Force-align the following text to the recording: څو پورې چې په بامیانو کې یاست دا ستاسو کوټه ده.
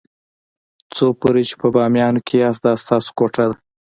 څو 0.95 1.05
پورې 1.19 1.43
چې 1.49 1.55
په 1.61 1.67
بامیانو 1.75 2.21
کې 2.27 2.35
یاست 2.43 2.61
دا 2.65 2.73
ستاسو 2.83 3.09
کوټه 3.17 3.43
ده. 3.49 3.55